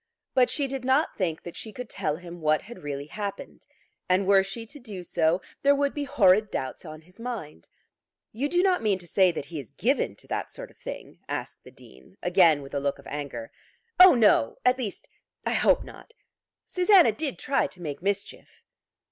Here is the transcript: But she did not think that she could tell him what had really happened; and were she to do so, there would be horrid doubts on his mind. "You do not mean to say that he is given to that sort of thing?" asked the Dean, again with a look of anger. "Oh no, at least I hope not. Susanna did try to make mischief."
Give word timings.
But 0.33 0.49
she 0.49 0.65
did 0.65 0.83
not 0.83 1.15
think 1.15 1.43
that 1.43 1.55
she 1.55 1.71
could 1.71 1.87
tell 1.87 2.15
him 2.15 2.41
what 2.41 2.63
had 2.63 2.81
really 2.81 3.05
happened; 3.05 3.67
and 4.09 4.25
were 4.25 4.41
she 4.43 4.65
to 4.65 4.79
do 4.79 5.03
so, 5.03 5.43
there 5.61 5.75
would 5.75 5.93
be 5.93 6.05
horrid 6.05 6.49
doubts 6.49 6.83
on 6.85 7.01
his 7.01 7.19
mind. 7.19 7.69
"You 8.31 8.49
do 8.49 8.63
not 8.63 8.81
mean 8.81 8.97
to 8.97 9.05
say 9.07 9.31
that 9.31 9.45
he 9.45 9.59
is 9.59 9.69
given 9.69 10.15
to 10.15 10.25
that 10.27 10.49
sort 10.49 10.71
of 10.71 10.77
thing?" 10.79 11.19
asked 11.29 11.63
the 11.63 11.69
Dean, 11.69 12.17
again 12.23 12.63
with 12.63 12.73
a 12.73 12.79
look 12.79 12.97
of 12.97 13.05
anger. 13.05 13.51
"Oh 13.99 14.15
no, 14.15 14.57
at 14.65 14.79
least 14.79 15.07
I 15.45 15.53
hope 15.53 15.83
not. 15.83 16.15
Susanna 16.65 17.11
did 17.11 17.37
try 17.37 17.67
to 17.67 17.79
make 17.79 18.01
mischief." 18.01 18.63